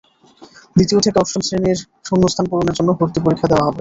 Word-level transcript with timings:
দ্বিতীয় 0.75 0.99
থেকে 1.05 1.17
অষ্টম 1.19 1.41
শ্রেণির 1.47 1.77
শূন্যস্থান 2.07 2.45
পূরণের 2.49 2.75
জন্য 2.77 2.89
ভর্তি 2.99 3.19
পরীক্ষা 3.21 3.47
দেওয়া 3.49 3.63
হবে। 3.63 3.69